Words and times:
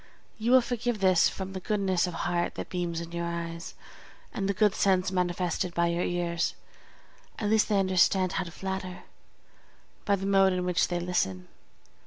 You 0.39 0.49
will 0.51 0.61
forgive 0.61 0.99
this 0.99 1.29
from 1.29 1.53
the 1.53 1.59
goodness 1.59 2.07
of 2.07 2.15
heart 2.15 2.55
that 2.55 2.71
beams 2.71 3.01
in 3.01 3.11
your 3.11 3.27
eyes, 3.27 3.75
and 4.33 4.49
the 4.49 4.53
good 4.55 4.73
sense 4.73 5.11
manifested 5.11 5.75
by 5.75 5.89
your 5.89 6.01
ears; 6.03 6.55
at 7.37 7.51
least 7.51 7.69
they 7.69 7.79
understand 7.79 8.31
how 8.31 8.45
to 8.45 8.51
flatter, 8.51 9.03
by 10.03 10.15
the 10.15 10.25
mode 10.25 10.53
in 10.53 10.65
which 10.65 10.87
they 10.87 10.99
listen. 10.99 11.49